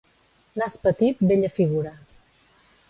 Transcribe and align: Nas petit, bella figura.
Nas 0.61 0.79
petit, 0.87 1.21
bella 1.33 1.53
figura. 1.61 1.95